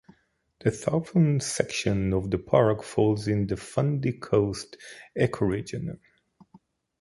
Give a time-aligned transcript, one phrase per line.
[0.61, 4.75] The southern section of the park falls in the Fundy Coast
[5.15, 5.99] ecoregion.